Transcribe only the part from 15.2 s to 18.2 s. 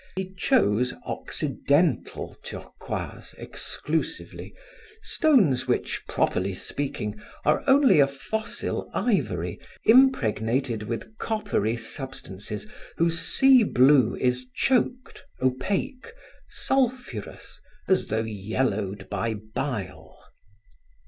opaque, sulphurous, as